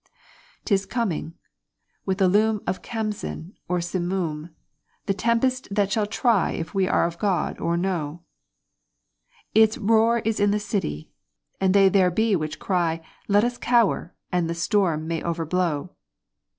'Tis 0.65 0.87
coming, 0.87 1.35
with 2.07 2.17
the 2.17 2.27
loom 2.27 2.59
of 2.65 2.81
Khamsin 2.81 3.53
or 3.67 3.77
Simoom, 3.81 4.49
The 5.05 5.13
tempest 5.13 5.67
that 5.69 5.91
shall 5.91 6.07
try 6.07 6.53
if 6.53 6.73
we 6.73 6.87
are 6.87 7.05
of 7.05 7.19
God 7.19 7.59
or 7.59 7.77
no 7.77 8.23
Its 9.53 9.77
roar 9.77 10.17
is 10.21 10.39
in 10.39 10.49
the 10.49 10.59
sky, 10.59 11.05
and 11.59 11.75
they 11.75 11.87
there 11.87 12.09
be 12.09 12.35
which 12.35 12.57
cry, 12.57 12.99
"Let 13.27 13.43
us 13.43 13.59
cower, 13.59 14.15
and 14.31 14.49
the 14.49 14.55
storm 14.55 15.07
may 15.07 15.21
over 15.21 15.45
blow." 15.45 15.91